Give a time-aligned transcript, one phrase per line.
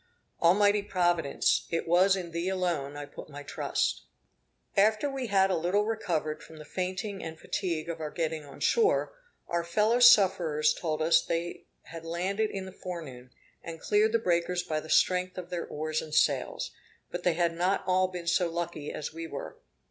[0.41, 1.67] Almighty Providence!
[1.69, 4.05] it was in Thee alone I put my trust.
[4.75, 8.61] After we had a little recovered from the fainting and fatigue of our getting on
[8.61, 9.13] shore,
[9.47, 13.29] our fellow sufferers told us they had landed in the forenoon,
[13.63, 16.71] and cleared the breakers by the strength of their oars and sails;
[17.11, 19.59] but they had not all been so lucky as we were.